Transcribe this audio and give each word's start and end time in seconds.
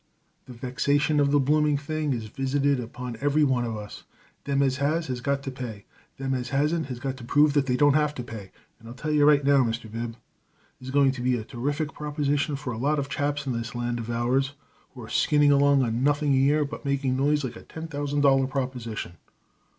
The 0.47 0.53
vexation 0.53 1.19
of 1.19 1.29
the 1.29 1.39
blooming 1.39 1.77
thing 1.77 2.11
is 2.11 2.25
visited 2.25 2.79
upon 2.79 3.17
every 3.21 3.43
one 3.43 3.65
of 3.65 3.77
us. 3.77 4.03
Them 4.45 4.63
as 4.63 4.77
has 4.77 5.05
has 5.09 5.21
got 5.21 5.43
to 5.43 5.51
pay. 5.51 5.85
Them 6.17 6.33
as 6.33 6.49
hasn't 6.49 6.87
has 6.87 6.97
got 6.99 7.17
to 7.17 7.23
prove 7.23 7.53
that 7.53 7.67
they 7.67 7.77
don't 7.77 7.93
have 7.93 8.15
to 8.15 8.23
pay, 8.23 8.51
and 8.79 8.89
I 8.89 8.93
tell 8.93 9.11
you 9.11 9.25
right 9.27 9.45
now, 9.45 9.63
Mr. 9.63 9.83
Bib, 9.83 10.13
it 10.13 10.83
is 10.83 10.89
going 10.89 11.11
to 11.11 11.21
be 11.21 11.35
a 11.37 11.43
terrific 11.43 11.93
proposition 11.93 12.55
for 12.55 12.73
a 12.73 12.79
lot 12.79 12.97
of 12.97 13.09
chaps 13.09 13.45
in 13.45 13.53
this 13.53 13.75
land 13.75 13.99
of 13.99 14.09
ours 14.09 14.53
who 14.95 15.03
are 15.03 15.07
skinning 15.07 15.51
along 15.51 15.83
on 15.83 16.03
nothing 16.03 16.33
a 16.33 16.37
year, 16.37 16.65
but 16.65 16.83
making 16.83 17.11
a 17.11 17.21
noise 17.21 17.43
like 17.43 17.55
a 17.55 17.61
ten 17.61 17.87
thousand 17.87 18.21
dollar 18.21 18.47
proposition." 18.47 19.17